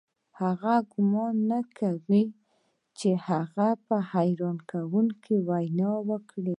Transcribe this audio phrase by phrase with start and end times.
[0.35, 0.47] خو
[0.91, 2.21] ګومان يې نه کاوه
[2.97, 6.49] چې هغه به حيرانوونکې وينا وکړي.